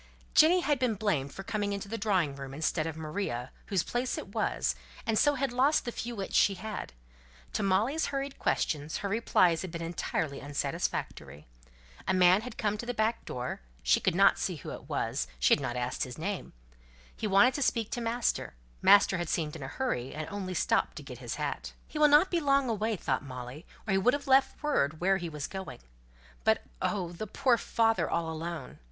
[0.33, 4.17] Jenny had been blamed for coming into the drawing room instead of Maria, whose place
[4.17, 4.73] it was,
[5.05, 6.93] and so had lost the few wits she had.
[7.53, 11.45] To Molly's hurried questions her replies had been entirely unsatisfactory.
[12.07, 15.27] A man had come to the back door she could not see who it was
[15.37, 16.53] she had not asked his name:
[17.15, 20.95] he wanted to speak to master, master had seemed in a hurry, and only stopped
[20.95, 21.73] to get his hat.
[21.87, 25.17] "He will not be long away," thought Molly, "or he would have left word where
[25.17, 25.77] he was going.
[26.43, 27.11] But oh!
[27.11, 28.79] the poor father all alone!"